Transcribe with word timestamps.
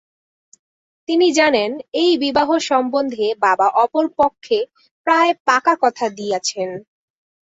তিনি 1.09 1.27
জানেন, 1.31 1.71
এই 1.93 2.11
বিবাহ 2.17 2.49
সম্বন্ধে 2.69 3.27
বাবা 3.41 3.67
অপর 3.83 4.05
পক্ষে 4.19 4.57
প্রায় 5.07 5.31
পাকা 5.47 5.73
কথা 5.83 6.05
দিয়েছেন। 6.17 6.69